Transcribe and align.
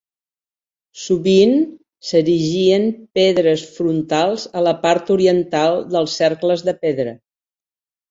Sovint, 1.01 1.53
s'erigien 2.13 2.89
pedres 3.21 3.67
frontals 3.77 4.49
a 4.63 4.67
la 4.71 4.75
part 4.89 5.15
oriental 5.21 5.81
dels 5.95 6.21
cercles 6.25 6.69
de 6.73 6.79
pedra. 6.85 7.19